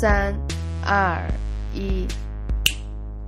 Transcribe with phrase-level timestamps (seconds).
[0.00, 0.32] 三、
[0.86, 1.28] 二、
[1.74, 2.06] 一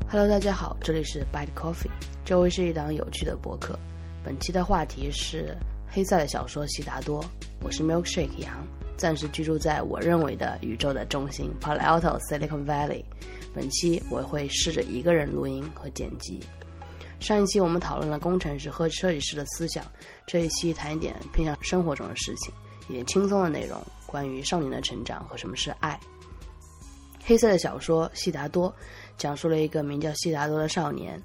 [0.08, 1.90] ，Hello，大家好，这里是 Bad Coffee，
[2.24, 3.76] 这会是一档有趣的博客。
[4.22, 5.56] 本期的话题是
[5.88, 7.20] 黑塞的小说《悉达多》，
[7.60, 8.64] 我是 Milkshake 杨，
[8.96, 13.02] 暂时居住在我认为的宇宙的中心 Palo Alto Silicon Valley。
[13.52, 16.38] 本期我会试着一个人录音和剪辑。
[17.18, 19.84] 上一期我们讨论了工程师和设计师的思想，
[20.24, 22.54] 这一期谈一点偏向生活中的事情，
[22.88, 25.98] 一点轻松的内容，关于少年的成长和什么是爱。
[27.30, 28.68] 黑色的小说《悉达多》
[29.16, 31.16] 讲述了一个名叫悉达多的少年，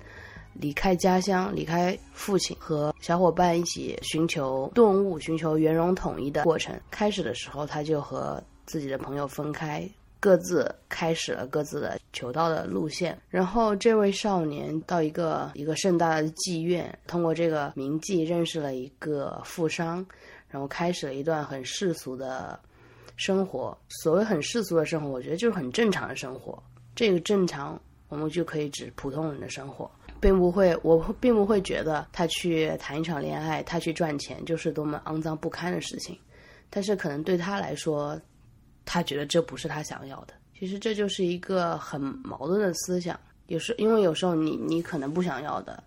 [0.53, 6.79] 离开家乡，离开父亲，和小伙伴一起寻求顿悟、寻求圆融统一的过程。
[6.91, 9.83] 开始的时候，他就和自己的朋友分开。
[10.19, 20.05] 各自开始了各自的求道的路线，然后这位少年到一个一个盛大的妓院，通过这个名妓认识了一个富商，
[20.49, 22.59] 然后开始了一段很世俗的
[23.15, 23.77] 生活。
[23.89, 26.61] 所谓很世俗的生活，我觉得就是很正常的生活。
[26.95, 29.89] 这个正常，我们就可以指普通人的生活，
[30.21, 36.17] 并不会，我并不会觉得他去谈一场恋爱，他去赚钱就是多么肮脏不堪的事情。
[36.69, 38.19] 但是可能对他来说，
[38.85, 43.19] 他觉得这不是他想要的，其实这就是一个很矛盾的思想。
[43.47, 45.83] 有时因为有时候你你可能不想要的，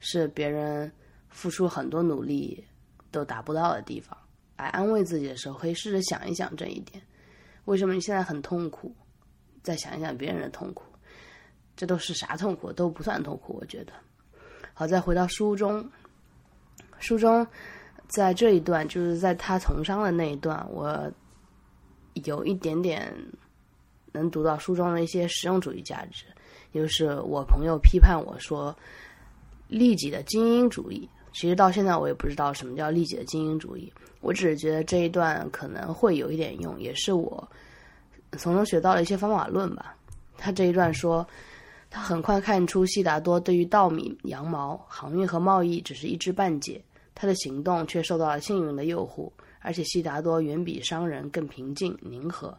[0.00, 0.90] 是别人
[1.28, 2.64] 付出很多努力
[3.10, 4.16] 都达不到的地方。
[4.56, 7.02] 来安慰自己的时候，可以试着想一想这一点：
[7.66, 8.94] 为什么你现在很痛苦？
[9.62, 10.84] 再想一想别人的痛苦，
[11.76, 12.72] 这都是啥痛苦？
[12.72, 13.92] 都不算痛苦，我觉得。
[14.74, 15.88] 好，再回到书中，
[16.98, 17.46] 书中
[18.08, 21.10] 在这一段，就是在他从商的那一段，我。
[22.24, 23.14] 有一点点
[24.10, 26.24] 能读到书中的一些实用主义价值，
[26.72, 28.74] 就是我朋友批判我说
[29.68, 31.06] 利己的精英主义。
[31.38, 33.92] 其实到现在我也不知道什么叫利己的精英主义，
[34.22, 37.46] 我只是觉得这一段可能会有一点用，也是我
[38.38, 39.94] 从中学到了一些方法论吧。
[40.38, 41.28] 他这一段说，
[41.90, 46.82] 他很快看出悉达多对于稻米、羊毛、航运和贸易只是一知半解，
[47.14, 49.30] 他的行动却受到了幸运的诱惑。
[49.60, 52.56] 而且悉达多远比商人更平静、宁和、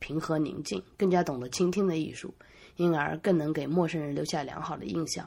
[0.00, 2.34] 平和、宁静，更加懂得倾听的艺术，
[2.76, 5.26] 因而更能给陌生人留下良好的印象。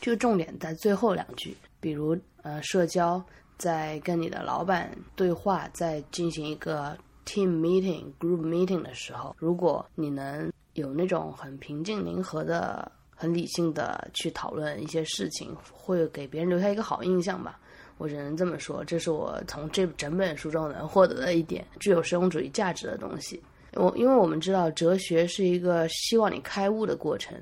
[0.00, 3.22] 就重点在最后两句，比如呃，社交，
[3.58, 6.96] 在跟你的老板对话，在进行一个
[7.26, 17.60] team meeting、group meeting 的时候，如果你能有那种很平静、宁和的、很理性的去讨论一些事情，会给别人留下一个好印象吧。
[17.98, 23.42] 我只能这么说，这是我从这整本书中能获得的一点具有实用主义价值的东西。
[23.74, 27.36] 我因为我们知道，哲学是一个希望你开悟的过程，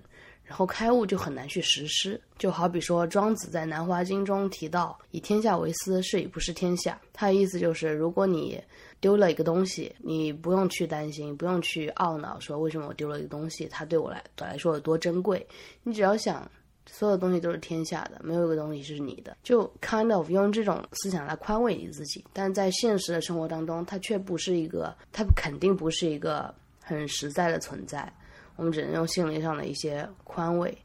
[0.44, 2.20] 然后开悟就很难去实施。
[2.38, 8.60] 就好比说，庄子在《南华经》中提到“以天下为私，是以不是天下”，他的意思就是，如果你
[9.00, 15.46] 丢了一个东西，你不用去担心，不用去懊恼，说为什么我丢了一个东西，它对我来来说有多珍贵。
[15.82, 16.50] 你只要想。
[16.84, 19.36] 所有东西都是天下的，没有一个东西是你的。
[19.44, 26.52] 就 kind of 用这种思想来宽慰你自己，但在现实的生活当中，它却不是一个，它肯定不是一个
[26.82, 28.12] 很实在的存在。
[28.56, 30.76] 我们只能用心灵上的一些宽慰。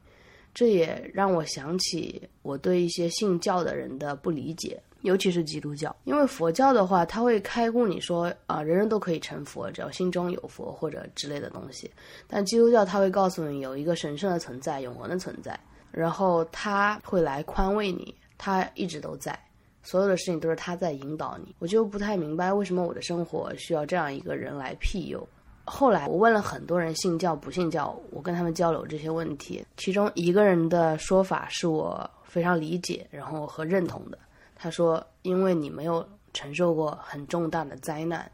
[0.54, 11.92] 这也让我想起我对一些信教的人的不理解，尤其是基督教，因为佛教的话，他会开悟你说啊，人人都可以成佛，只要心中有佛或者之类的东西。
[12.26, 15.60] 但基督教他会告诉你有一个神圣的存在，永恒的存在。
[15.92, 19.40] 然后他会来宽慰你，他一直都在，
[19.84, 21.56] 所有的事情都是他在引导你。
[21.60, 25.28] 我就不太明白为什么我的生活需要这样一个人来庇佑。
[25.68, 34.18] 后来我问了很多人信教不信教，我跟他们交流这些问题，其中一个人的说法是我非常理解，然后和认同的。
[34.56, 38.32] 他说：“因为你没有承受过很重大的灾难，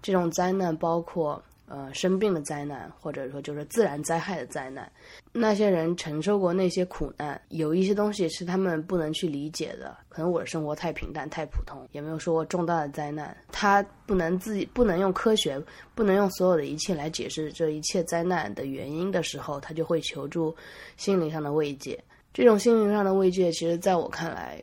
[0.00, 1.40] 这种灾难包括。”
[1.72, 4.90] 呃，生病的灾难，或者说就是自然灾害的灾难，
[5.32, 9.96] 那些人承受过那些苦难，有一些东西是他们不能去理解的。
[10.08, 15.62] 可能我的生活太平淡、太普通，也没有受过重大的灾难，他不能自己不能用科学，
[15.94, 20.52] 不能用所有的一切来解释这一切灾难的原因的时候，他就会求助
[20.96, 21.96] 心灵上的慰藉。
[22.34, 24.60] 这种心灵上的慰藉，其实在我看来。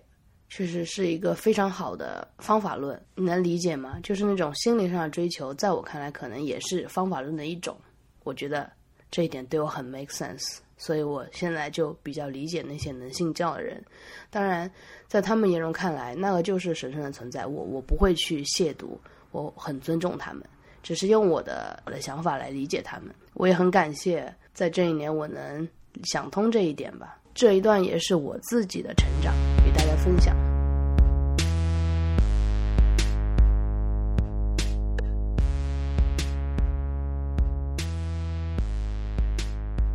[0.49, 3.99] 确实是一个非常好的方法论，你能理解吗？
[4.01, 7.77] 就是那种心灵上的追求，在我看来，可能也是方法论的一种。
[8.23, 8.71] 我觉得
[9.11, 13.83] 这一点对我很 make sense，所以我现在就比较理解那些能信教的人。
[14.29, 14.69] 当然，
[15.07, 18.97] 在他们眼中看来，那个就是神圣的存在，我我不会去亵渎，
[19.31, 20.43] 我很尊重他们，
[20.81, 23.13] 只是用我的我的想法来理解他们。
[23.33, 25.67] 我也很感谢，在这一年我能
[26.03, 27.17] 想通这一点吧。
[27.37, 29.31] 这一段也是我自己的成长，
[29.63, 30.35] 与大家分享。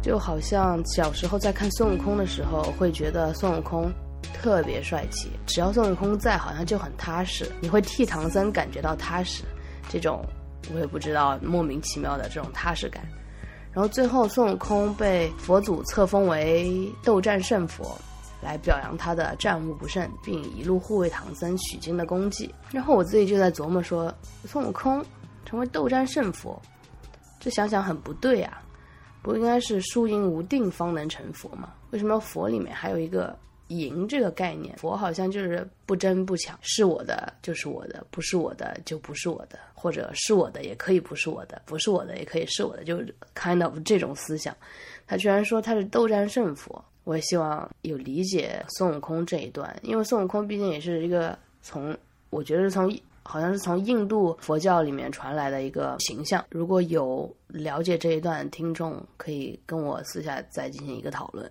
[0.01, 3.93] 就好像小时候在看孙悟空的时候，会觉得孙悟空
[4.33, 9.43] 特别帅气，只要孙悟空在，好像就很踏实，你会替唐僧感觉到踏实，
[9.89, 10.25] 这种
[10.73, 13.05] 我也不知道莫名其妙的这种踏实感。
[13.73, 17.97] 然后最后孙悟空被佛祖册封为斗战胜佛。
[18.45, 22.53] 来表扬他的战无不胜，并一路护卫唐僧取经的功绩。
[22.73, 24.13] 然后我自己就在琢磨说，
[24.45, 25.01] 孙悟空
[25.45, 26.61] 成为斗战胜佛，
[27.39, 28.61] 这想想很不对啊！
[29.23, 31.73] 不应该是输赢无定方能成佛吗？
[31.93, 33.39] 为什么佛里面还有一个
[33.79, 34.77] 赢这个概念？
[34.77, 44.57] 佛好像就是不争不抢，是我的就是我的，不是我的就不是我的，或者是我的也可以不是我的，不是我的也可以是我的，就是 kind of 这种思想。
[45.07, 46.85] 他居然说他是斗战胜佛。
[47.05, 51.93] 我也希望有理解孙悟空这一段，因为孙悟空毕竟也是一个从，
[52.31, 56.45] 我觉得是从好像是从印度佛教里面传来的一个形象。
[56.49, 61.51] 如果有了解这一段听众，可以跟我私下再进行一个讨论。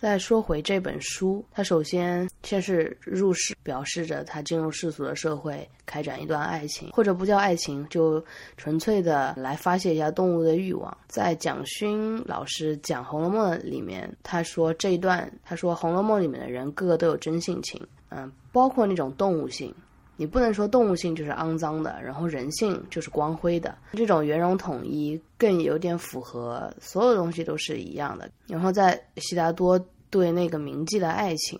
[0.00, 8.24] 再说回这本书，他首先先是入世，表示着他进入世俗的社会，开展一段爱情，或者不叫爱情，就
[8.56, 10.96] 纯粹的来发泄一下动物的欲望。
[11.06, 19.74] 在蒋勋老师讲《红楼梦》里面，他说这一段，他说《红楼梦》里面的人个个都有真性情，嗯，包括那种动物性。
[20.20, 28.30] 你不能说动物性就是肮脏的，然后人性就是光辉的，这种圆融统一更有点符合所有东西都是一样的。
[28.46, 31.58] 然后在悉达多对那个铭记的爱情，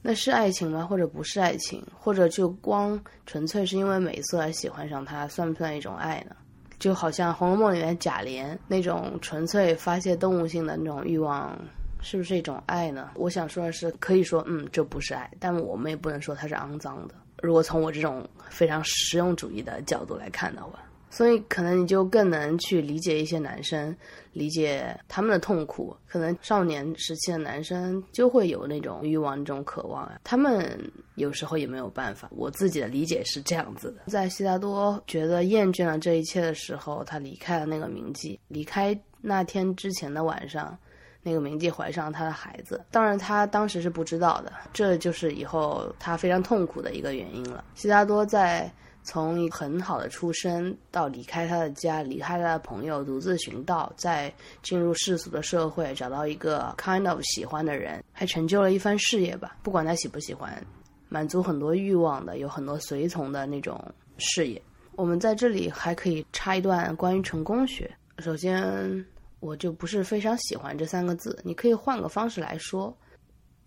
[0.00, 0.86] 那是爱情吗？
[0.86, 1.84] 或者不是爱情？
[1.94, 6.34] 或者就光纯粹是因为美色而喜欢上他，算不算一种爱呢？
[6.78, 11.54] 就好像《红楼梦》里面贾琏那种纯粹发泄动物性的那种欲望，
[12.00, 13.10] 是不是一种爱呢？
[13.14, 17.14] 我想说的是，可以说，嗯，这不是爱，但我们也不能说它是肮脏的。
[17.42, 20.78] 如果从我这种非常实用主义的角度来看的话，
[21.10, 23.96] 所以可能你就更能去理解一些男生，
[24.32, 25.96] 理解他们的痛苦。
[26.06, 30.78] 可能少年时期的男生就会有那种欲望、那种渴望啊，他们
[31.14, 32.28] 有时候也没有办法。
[32.30, 38.38] 我自己的理解是这样子的：在悉达多觉得厌倦了这一切的时候，他离开了那个铭记。
[38.48, 40.78] 离开那天之前的晚上。
[41.22, 47.64] 那个冥界怀上他的孩子，当然他当时是不知道的，这就是以后他非常痛苦的一个原因了。
[47.74, 48.70] 悉达多在
[49.02, 54.32] 从一个很好的出身到离开他的家，离开他的朋友，独自寻道，再
[54.62, 59.56] 进入世俗的社会，找到一个 kind of 喜欢的人，还成就了一番事业吧。
[59.62, 60.64] 不管他喜不喜欢，
[61.08, 63.82] 满足很多欲望的，有很多随从的那种
[64.18, 64.60] 事业。
[64.94, 67.90] 我们在这里还可以插一段关于成功学。
[68.18, 69.04] 首先。
[69.40, 72.96] 我就不是非常喜欢这三个字，你可以换个方式来说，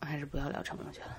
[0.01, 1.17] 还是不要聊成功学了。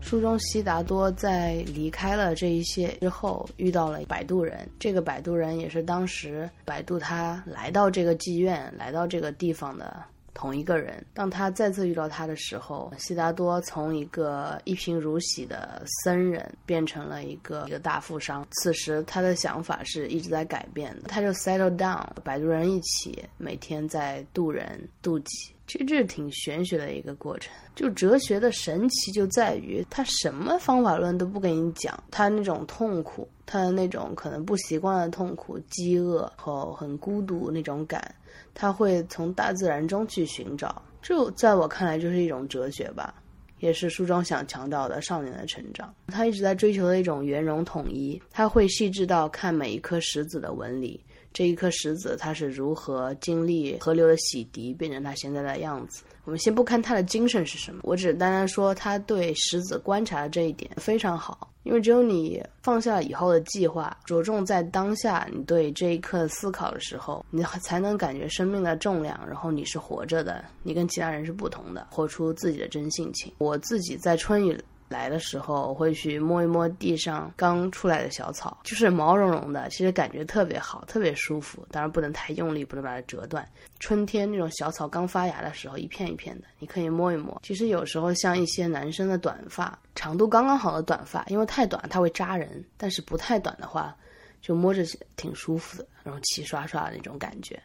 [0.00, 10.04] 书中悉达多在离开了这一些之后，遇到了摆渡人，这个摆渡人也是当时摆渡他来到这个妓院、来到这个地方的。
[10.36, 18.46] 同一个人，当他再次遇到他的时候，悉达多从一个一贫如洗的僧人变成了一个一个大富商。
[18.50, 25.54] 此时他的想法是一直在改变的，他就 settle down，摆渡人一起每天在渡人渡己。
[25.66, 27.52] 其实这是挺玄学的一个过程。
[27.74, 38.14] 就哲学的神奇就在于，他什么方法论都不给你讲，他那种痛苦，他的那种可能不习惯的痛苦、饥饿和很孤独那种感。
[38.52, 43.14] 他会从大自然中去寻找，这在我看来就是一种哲学吧，
[43.60, 45.94] 也是书中想强调的少年的成长。
[46.08, 50.98] 他一直在追求的一种圆融统一，他会细致到看每一颗石子的纹理，
[51.32, 56.02] 这一颗石子它是如何经历河流的洗涤变成它现在的样子。
[56.24, 61.50] 我们先不看他的精神是什么，我只单单说他对石子观察的这一点非常好。
[61.66, 69.18] 因为只有你放下了以后的计划，着重在当下你对这一刻思考的时候，你才能感觉生命的重量。
[69.26, 73.32] 然后你是活着的，你跟其他人是不同的，活出自己的真性情。
[73.38, 74.56] 我自己在春雨。
[74.88, 81.66] 来的时候，我会去摸一摸地上刚出来的小草，就是毛茸茸的，其实感觉特别好，特别舒服。
[81.70, 83.46] 当然不能太用力，不能把它折断。
[83.80, 87.40] 春天那种小草刚发芽的时候，一片一片的，你可以摸一摸。
[87.44, 93.96] 其实有时候像一些男生的短发，长度刚刚好的短发，因为太短它会扎人，但是不太短的话，
[94.40, 94.82] 就摸着
[95.16, 97.60] 挺舒服的，那种齐刷刷的那种感觉。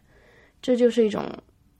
[0.61, 1.31] 这就是一种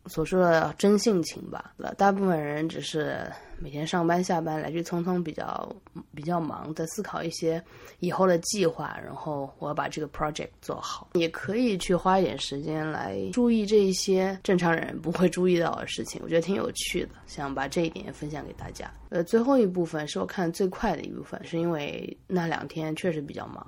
[0.08, 1.74] 所说的真性情吧。
[1.98, 5.76] 大部分人只是每天上班下班来去匆匆，比较
[6.16, 7.64] 比较忙，在思考一些
[8.00, 11.10] 以后的计划，然后我要把这个 project 做好。
[11.14, 18.92] 也可以去花一点时间来注意这一些正常人不会注意到的事情，我觉得挺有趣的，想把这一点分享给大家。
[19.10, 23.64] 呃，最后一部分是我看最快的一部分，是因为那两天确实比较忙，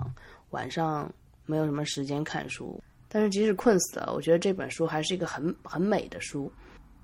[0.50, 1.08] 晚上
[1.46, 2.82] 没有什么时间看书。
[3.14, 6.50] 但是即使困死了，我觉得这本书还是一个很很美的书。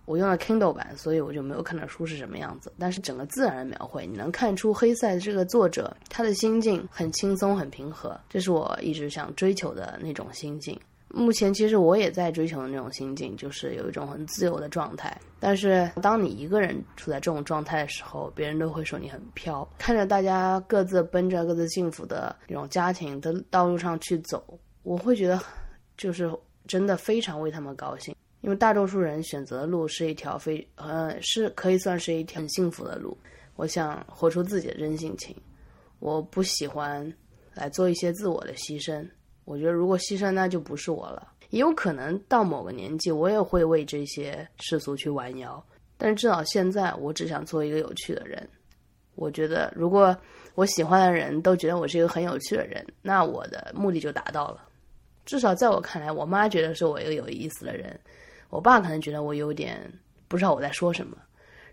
[0.06, 2.72] 我用了 Kindle 版，所以我就没有看到书是什么样子。
[2.80, 10.76] 但是整个自然的描绘，你能看出黑塞的这个作者他的心境很轻松、很平和，这是我一直想追求的那种心境。
[11.12, 15.16] 目前其实我也在追求的那种心境，就是有一种很自由的状态。
[15.38, 19.68] 但是当你一个人处在这种状态的时候，别人都会说你很飘。
[19.78, 24.42] 看着大家各自奔着各自幸福的这种家庭的道路上去走，
[24.82, 25.40] 我会觉得。
[26.00, 26.32] 就是
[26.66, 33.14] 真的非常为他们高兴，因为大多数人选择的路是一条非呃是可以算是一条很幸福的路。
[33.56, 35.36] 我想活出自己的真性情，
[35.98, 37.12] 我不喜欢
[37.52, 39.06] 来做一些自我的牺牲。
[39.44, 41.30] 我觉得如果牺牲，那就不是我了。
[41.50, 45.62] 也有可能到某个年纪，我也会为这些世俗去弯腰。
[45.98, 48.48] 但是至少现在，我只想做一个有趣的人。
[49.16, 50.16] 我觉得，如果
[50.54, 54.66] 我喜欢的人都觉得我是一个很有趣的人，那我的目的就达到了。
[55.24, 57.98] 至少在我看来，我妈觉得是我一个有意思的人，
[58.48, 59.80] 我爸可能觉得我有点
[60.26, 61.16] 不知道我在说什么，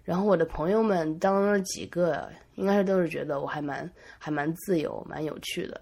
[0.04, 3.90] 然后我的朋友们当中几个应该是都是觉得我还蛮
[4.20, 5.82] 还蛮自由、蛮有趣的。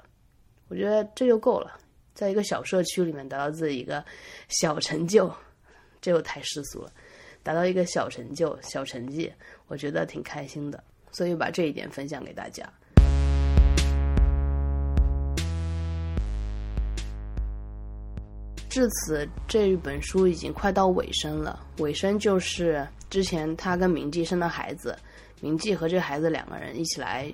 [0.68, 1.78] 我觉得这就够了，
[2.14, 4.04] 在一个小社区里面达到自己一个
[4.48, 5.32] 小成就，
[6.02, 6.92] 这又太世俗了，
[7.44, 9.32] 达到一个小成就、小成绩，
[9.68, 12.68] 我觉得挺开心的，所以把这一点分享给大家。
[18.76, 21.66] 至此，这一本书已经快到尾声了。
[21.78, 24.94] 尾声就是之前他跟明记生的孩子，
[25.40, 27.32] 明记和这孩子两个人一起来，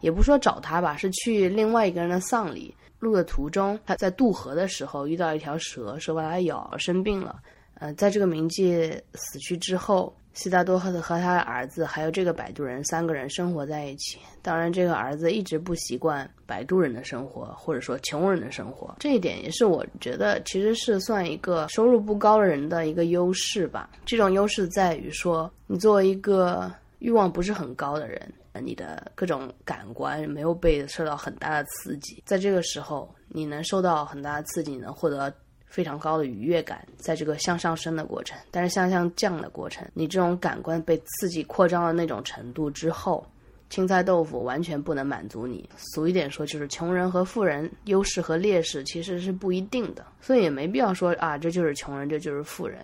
[0.00, 2.74] 也不说找他吧，是去另外一个人的丧礼。
[3.00, 7.38] 路的途中，他在渡河的时候遇到一条蛇，蛇把他咬，生病了。
[7.78, 10.14] 呃，在这个冥界死去之后。
[10.34, 14.20] 悉达多和和他的儿子，还有这个摆渡人三个人生活在一起。
[14.40, 18.94] 当然，这个儿子一直不习惯摆渡人的生活，或者说穷人的生活。
[19.00, 23.90] 这一点也是我觉得其实是算一个收入不高的人的一个优势吧。
[24.04, 28.32] 这种优势在于说，你作为一个欲望不是很高的人，
[28.62, 35.34] 你的各种感官没有被受到很大的刺激，在这个时候你能受到很大的刺激，你能获得。
[35.68, 43.24] 非常高的愉悦感，在这个向上升的过程，但是向向降的过程，你这种感官被刺激扩张的那种程度之后，
[43.70, 45.68] 青菜豆腐完全不能满足你。
[45.76, 52.78] 俗一点说，就是穷人和富人优势和劣势其实是不一定的，所以也没必要说啊，这就是穷人，这就是富人。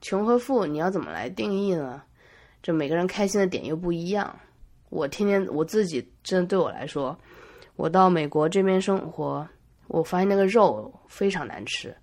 [0.00, 2.02] 穷和富你要怎么来定义呢？
[2.62, 4.38] 这每个人开心的点又不一样。
[4.90, 7.18] 我天天我自己真的对我来说，
[7.76, 9.48] 我到美国这边生活，
[9.86, 11.94] 我发现那个肉非常难吃。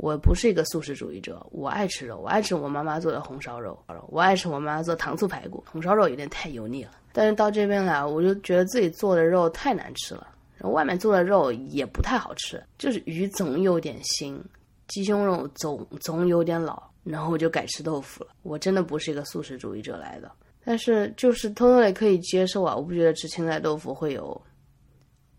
[0.00, 3.78] 我不是一个素食主义者，我爱吃肉，我爱吃我妈妈做的红烧肉，
[4.08, 5.62] 我爱吃我妈妈做糖醋排骨。
[5.70, 10.26] 红烧肉有点太油腻了，但是到这边来，我就觉得自己做的肉太难吃了，
[10.56, 14.40] 然后外面做的肉也不太好吃，就是鱼总有点腥，
[14.88, 18.30] 鸡胸肉总总有点老，然后我就改吃豆腐了。
[18.42, 20.32] 我真的不是一个素食主义者来的，
[20.64, 24.40] 但是就是偷偷的可以接受啊，我不觉得吃青菜豆腐会有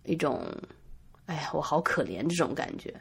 [0.03, 0.45] 一种，
[1.25, 2.93] 哎呀，我好可怜这种感觉。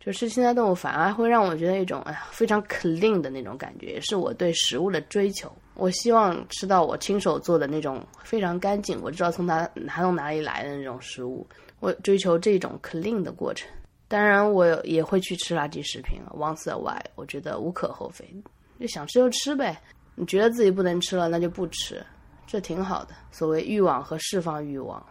[0.00, 5.50] 就吃青菜豆腐反而会让我觉得一种哎呀非常 clean 的那种感觉，也是我对食物的追求。
[5.74, 11.46] 我希望吃到我亲手做的那种非常干净，我知道从哪哪从哪里来的那种食物。
[11.80, 13.68] 我追求这种 clean 的过程。
[14.06, 18.24] 当然，我也会去吃垃圾食品，once a while，我觉得无可厚非。
[18.80, 19.78] 就想吃就吃呗，
[20.14, 22.04] 你觉得自己不能吃了，那就不吃，
[22.46, 23.14] 这挺好的。
[23.30, 25.04] 所谓欲望和释放欲望，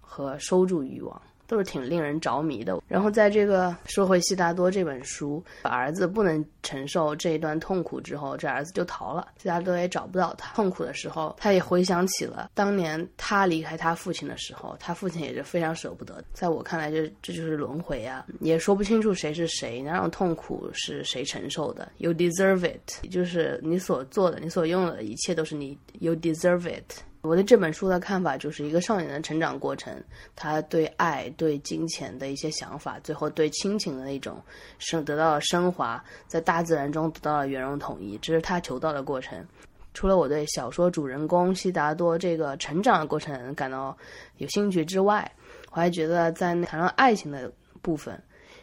[0.00, 1.20] 和收住欲望。
[1.50, 2.80] 都是挺令人着迷的。
[2.86, 9.26] 然后在这个说回悉达多这本书，儿子不能承受这一段痛苦之后，这儿子就逃了。
[9.36, 10.54] 悉达多也找不到他。
[10.54, 16.22] 痛苦的时候，他也回想起了当年他离开他父亲的时候，他父亲也是非常舍不得。
[16.32, 21.90] 在我看来，这这就是轮回啊，也说不清楚谁是谁，那种痛苦是谁承受的。
[21.98, 25.76] You deserve it，就是你所做的、你所拥有的一切都是你。
[25.98, 27.09] You deserve it。
[27.22, 29.94] 我对这本书的看法就是一个少年的成长过程，
[30.34, 34.42] 他对爱、对金钱的一些想法，最后对亲情的那种
[34.78, 39.46] 升得到了升华，在大自然中得到了圆融统一，这是他求道的过程。
[39.92, 43.94] 除了我对小说主人公悉达多这个成长的过程感到
[44.38, 45.30] 有兴趣之外，
[45.72, 48.18] 我还觉得在谈论爱情的部分，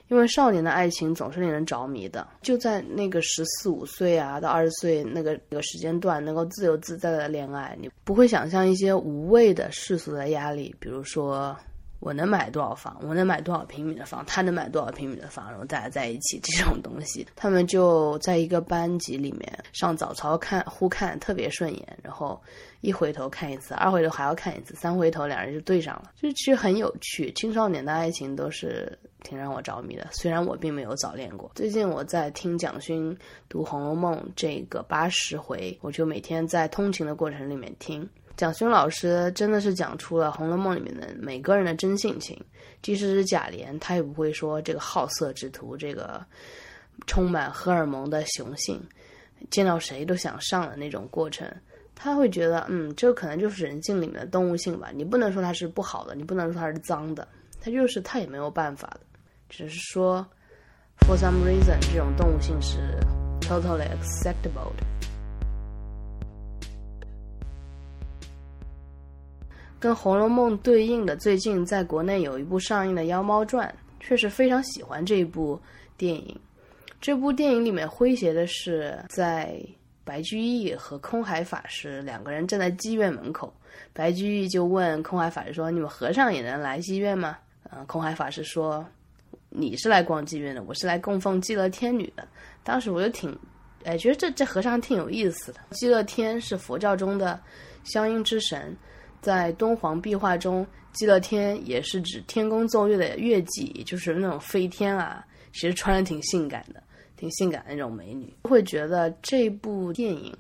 [0.09, 2.27] 因为少年的爱情总是令人着迷的。
[2.41, 11.55] 就在那个十四五岁啊到二十岁那个那个时间段，能够自由自在的恋爱，你不会想象一些无谓的世俗的压力，比如说。
[11.99, 12.95] 我能买多少房？
[13.01, 14.23] 我能买多少平米的房？
[14.27, 15.49] 他能买多少平米的房？
[15.49, 22.39] 然后大家在一起这种东西，他们就在一个班级里面上早操，看互看特别顺眼，然后
[22.81, 27.31] 一回头看一次，二回头还要看一次，三回头两人就对上了，就其实很有趣。
[27.33, 31.51] 青少年的爱情都是挺让我着迷的，虽然我并没有早恋过。
[31.55, 33.17] 最近我在听蒋勋
[33.49, 38.07] 读《红楼梦》这个八十回，我就每天在通勤的过程里面听。
[38.35, 42.39] 蒋勋老师真的是讲出了《红楼梦》里面的每个人的真性情，
[42.83, 46.23] 即使是贾琏，他也不会说这个好色之徒，这个
[47.07, 48.79] 充满荷尔蒙的雄性，
[49.49, 51.51] 见到谁都想上的那种过程。
[51.95, 54.91] 他会觉得，嗯，这可能就是人性里面的动物性吧。
[54.93, 57.27] 你不能说它是不好的，你不能说它是脏的，
[57.67, 59.01] 他就是他也没有办法的，
[59.49, 60.25] 只是说
[60.99, 62.97] ，for some reason，这种动物性是
[63.41, 64.85] totally acceptable 的。
[69.77, 73.67] 跟《红楼梦》对应的，最近在国内有一部上映的《妖猫传》，
[74.01, 75.59] 确实非常喜欢这部
[75.97, 76.39] 电影。
[77.01, 79.59] 这部电影里面诙谐的是，在
[80.05, 83.53] 白居易和空海法师两个人站在妓院门口，
[83.91, 87.37] 白居易就问空海法师说：“你们和尚也能来妓院吗？”
[87.71, 88.85] 嗯，空海法师说
[89.49, 92.27] ：“你是来逛妓院的，我是来供奉极乐天女的。”
[92.63, 93.37] 当时我就挺，
[93.83, 95.59] 哎，觉得这这和尚挺有意思的。
[95.71, 97.39] 极乐天是佛教中的
[97.83, 98.75] 香音之神。
[99.19, 106.81] 在敦煌壁画中，极乐天也是指天宫奏乐的乐伎，就是那种飞天啊，其实穿的挺性感的，
[107.17, 108.31] 挺性感的那种美女。
[108.43, 110.33] 会觉得这部电影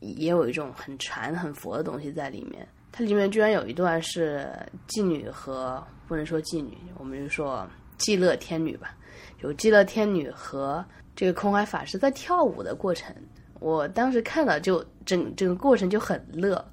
[0.00, 2.66] 也有一种很禅、很佛的东西在里面。
[2.90, 4.50] 它里面居然有一段是
[4.88, 8.96] 妓女和不能说妓女，我们就说极乐天女吧，
[9.40, 10.84] 有极乐天女和
[11.14, 13.14] 这个空海法师在跳舞的过程。
[13.60, 16.64] 我当时看了，就整整个过程就很乐。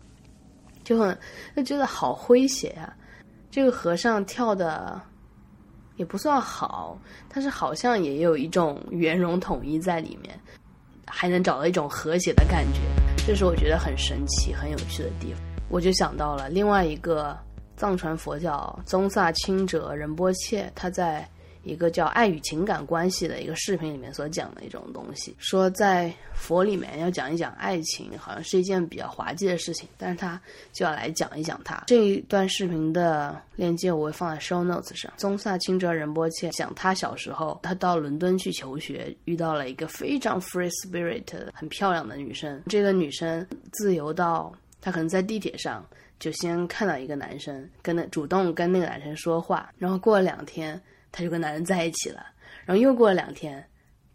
[0.84, 1.18] 就很
[1.56, 2.94] 就觉得好诙谐呀，
[3.50, 5.02] 这个和尚跳的
[5.96, 7.00] 也不算好，
[7.34, 10.38] 但是好像也有一种圆融统一在里面，
[11.08, 12.82] 还能找到一种和谐的感觉，
[13.26, 15.42] 这是我觉得很神奇、很有趣的地方。
[15.70, 17.40] 我就想到了另外一个
[17.76, 21.28] 藏传佛教宗萨钦哲仁波切，他在。
[21.66, 30.38] 一个叫爱与情感关系的一个视频里面所讲的一种东西，说在佛里面要讲一讲爱情，好像是一件比较滑稽的事情，但是他
[30.74, 31.82] 就要来讲一讲它。
[31.88, 35.10] 这一段视频的链接我会放在 show notes 上。
[35.16, 42.62] 宗萨钦哲仁波切讲他小时候，他到伦敦去求学，遇到了一个非常 free spirit、很漂亮的女生。
[42.68, 45.82] 这个女生自由到他可能在地铁上
[46.20, 50.82] 就先看到一个男生，跟那主动跟那个男生说话，然后过了两天。
[51.16, 52.26] 他就跟男人在一起了，
[52.66, 53.64] 然后又过了两天，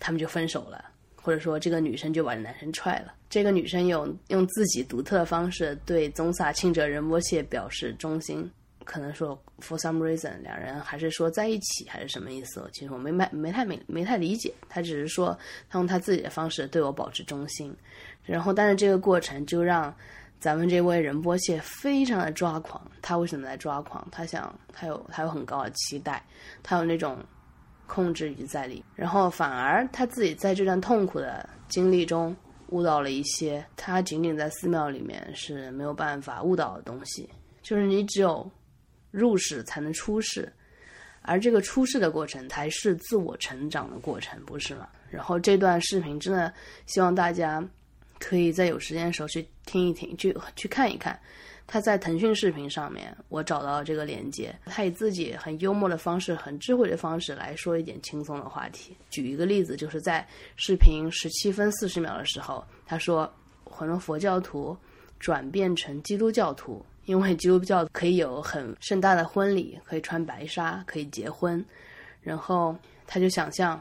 [0.01, 0.85] 他们就分手了，
[1.15, 3.15] 或者说这个女生就把男生踹了。
[3.31, 8.51] 这个女生用用自己独特的方式对宗萨钦哲仁波切表示忠心，
[8.83, 12.69] 可能说 for some reason，两人还是说在一起还是什么意思？
[12.73, 14.53] 其实我没没没太没没太理解。
[14.69, 15.39] 他只是说
[15.71, 17.73] 他用他自己的方式对我保持忠心，
[18.25, 19.95] 然后但是这个过程就让。
[20.41, 24.07] 咱们这位仁波切非常的抓狂，他为什么在抓狂？
[24.11, 26.25] 他想，他有他有很高的期待，
[26.63, 27.19] 他有那种
[27.89, 32.37] 控制欲在里，然后反而他自己在这段痛苦的经历中
[32.69, 37.29] 悟到了一些他仅仅在寺庙里面是没有办法悟到的东西，
[37.61, 38.49] 就是你只有
[39.11, 40.53] 入世才能出世，
[41.23, 44.89] 而这个出世的过程才是自我成长的过程，不是吗？
[45.11, 46.53] 然后这段视频真的
[46.87, 47.61] 希望大家。
[48.19, 51.19] 可以在有时间的时候去听一听，去去看一看。
[51.71, 54.59] 他在腾讯视频上面，我找到了这个链接。
[54.65, 58.97] 他以自己很幽默的方式、很智慧的方式来说一点轻松的话题。
[59.11, 60.27] 举一个例子，就是在
[60.57, 63.31] 视频十七分四十秒的时候，他说
[63.65, 64.75] 很多佛教徒
[65.21, 71.63] 转变成基督教徒，因为基督教可以有很盛大的婚礼，可以穿白纱，可以结婚。
[72.23, 72.75] 然后
[73.07, 73.79] 他就想象，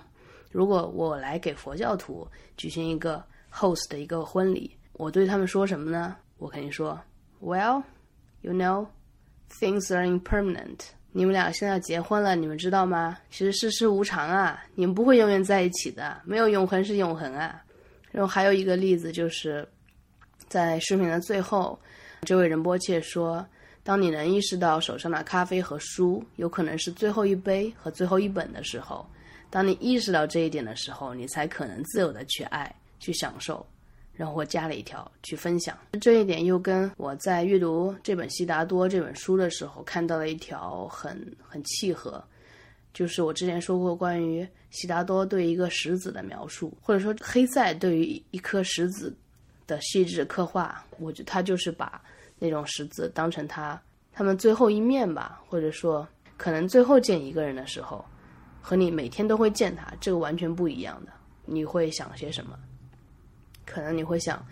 [0.51, 3.23] 如果我来给佛教徒举行一个。
[3.57, 6.15] Host 的一个婚礼，我对他们说什么呢？
[6.37, 6.99] 我肯定说
[7.41, 7.83] ，Well,
[8.41, 8.87] you know,
[9.59, 10.81] things are impermanent。
[11.11, 13.17] 你们俩现在结婚了，你们知道吗？
[13.31, 17.63] 其实世事无常啊，你们不会永远在一起的，没有永恒是永恒啊。
[18.11, 19.67] 然后还有一个例子，就是
[20.47, 21.79] 在视频的最后，
[22.21, 23.43] 这位仁波切说，
[23.83, 29.03] 当你能意识到手上的咖啡和书有可能是最后一杯和最后一本的时候，
[29.49, 32.71] 当你意识到这一点的时候，你才可能自由的去爱。
[32.99, 33.65] 去享受，
[34.13, 35.77] 然后我加了一条去分享。
[36.01, 42.23] 这一点又跟我在阅读这本《悉达多》这本书的时候看到了一条很很契合，
[42.93, 49.15] 就是我之前说过关于悉达多对一个石子的描述，或者说黑塞对于一颗石子
[49.65, 52.01] 的细致刻画，我觉得他就是把
[52.39, 53.81] 那种石子当成他
[54.11, 56.07] 他们最后一面吧，或者说
[56.37, 58.03] 可能最后见一个人的时候，
[58.61, 61.11] 和你每天都会见他，这个完全不一样的。
[61.45, 62.57] 你会想些什么？
[63.67, 64.43] 可能你会想，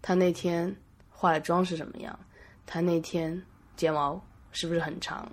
[0.00, 0.72] 他那天
[1.08, 2.16] 化的妆是什么样？
[2.66, 3.42] 他那天
[3.76, 5.28] 睫毛是不是很长？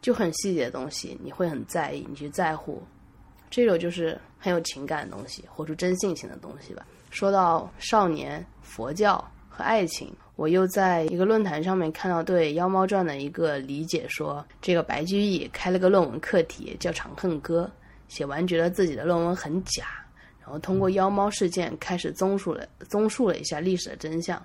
[0.00, 2.82] 就很细节的东西，你会很在意，你去在乎。
[3.50, 6.84] 这种就是很有情感的东西，活出真性情的东西吧。
[7.10, 9.16] 说到少年、佛教
[9.48, 17.70] 和爱情，我又在一个论坛上面看到对《妖猫传》的一个理解，说这个白居易开了个论文课题叫《长恨歌》，
[18.14, 19.86] 写完觉得自己的论文很假，
[20.44, 24.40] 然后通过妖猫事件开始综述了综述了一下历史的真相，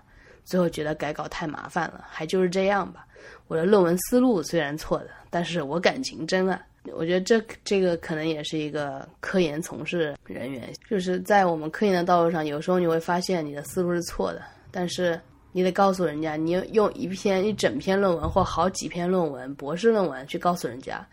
[0.46, 3.06] 最后觉得改稿太麻烦了，还就是这样吧。
[3.48, 6.62] 我的论文思路虽然错的，但是我感情真啊。
[6.94, 15.20] 我觉得这这个可能也是一个科研从事人员，就是在我们科研的道路上，有时候你会发现你的思路是错的，但是
[15.52, 21.06] 你得告诉人家，你用一篇一整篇论文或好几篇论文、博士论文去告诉人家，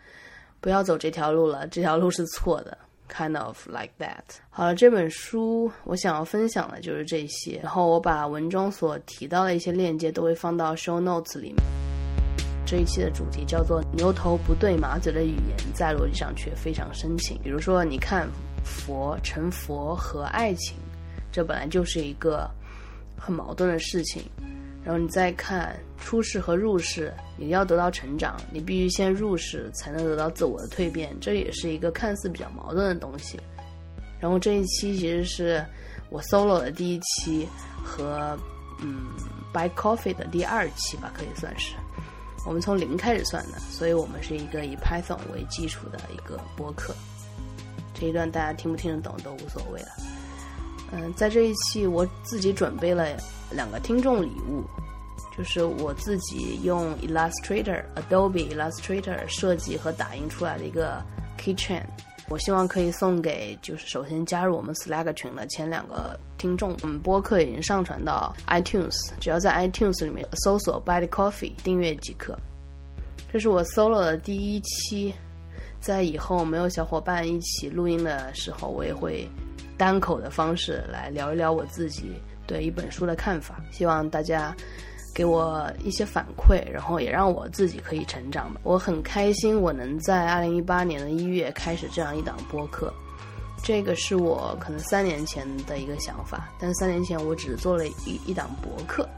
[0.61, 2.75] 不要走这条路了，这条路是错的
[3.11, 4.23] ，kind of like that。
[4.49, 11.63] 好了，这本书我想要分享的就是这些，然后我把文中所提到的一些链接都会放到 show notes 里面。
[12.65, 17.39] 这一期的主题叫做“牛头不对马嘴的语言”，在逻辑上却非常深情。
[17.41, 18.27] 比如说，你看
[18.61, 20.75] 佛成佛和爱情，
[21.31, 22.49] 这本来就是一个
[23.17, 24.23] 很矛盾的事情。
[24.87, 33.37] 然后你再看出世和入世，你要得到成长，你必须先入世才能得到自我的蜕变，这也是一个看似比较矛盾的东西。
[34.17, 35.61] 然后这一期其实是
[36.09, 37.45] 我 solo 的第一期
[37.83, 38.39] 和
[38.81, 39.07] 嗯
[39.53, 41.75] by Coffee 的第二期吧，可以算是。
[42.45, 46.95] 我们从零开始算的，所以我们是一个以 Python 为基础的一个播客。
[47.93, 49.89] 这一段大家听不听得懂都无所谓了。
[50.91, 53.05] 嗯，在这一期我自己准备了
[53.51, 54.63] 两个听众礼物，
[55.37, 61.03] 就是我自己用 Illustrator Adobe Illustrator 设计和打印出来的一个
[61.37, 61.83] Keychain。
[62.29, 66.75] 我希望可以送给，就是首先加入我们 Slack 群的前两个听众。
[66.81, 72.37] 我们播客已经上传到 iTunes，只要在 iTunes 里面搜索 Bad Coffee 订阅即可。
[73.31, 75.13] 这是我 solo 的第一期，
[75.79, 79.25] 在以后没有小伙伴一起录音的时候，我也会
[79.77, 82.13] 单口的方式来聊一聊我自己
[82.45, 83.61] 对一本书的看法。
[83.71, 84.55] 希望大家。
[85.15, 88.61] 给我一些反馈，然后也让我自己可以成长吧。
[88.63, 92.93] 我很开心，我能在二零一八年的一月开始这样一档播客。
[93.63, 99.09] 这个是我可能三年前的一个想法，但三年前我只做了一一档博客，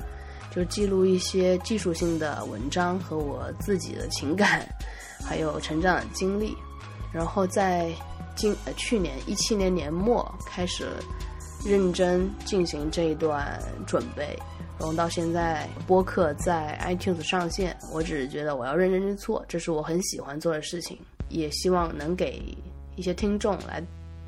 [0.55, 4.65] 就记录一些技术性的文章和我自己的情感，
[5.27, 6.55] 还有成长的经历。
[7.11, 7.91] 然后在
[8.39, 10.87] 今呃去年一七年年末开始
[11.65, 14.39] 认真进行这一段准备。
[14.79, 20.97] 然后到现在，播客在 iTunes 上线，我只是觉得我要认真去做，这是我很喜欢做的事情，
[21.27, 22.41] 也希望能给
[22.95, 23.83] 一些听众来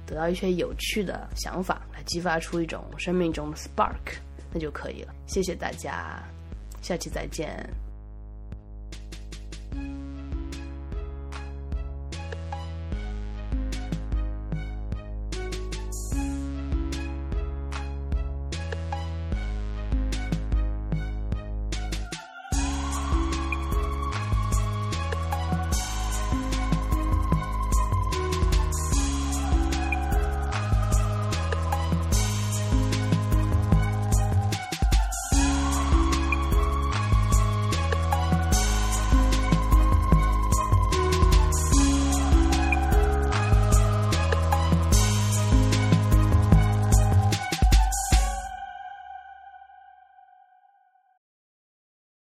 [0.06, 4.20] 得到一些有趣的想法，来激发出一种生命中的 spark，
[4.52, 5.14] 那就可以了。
[5.26, 6.22] 谢谢大家，
[6.82, 7.66] 下期再见。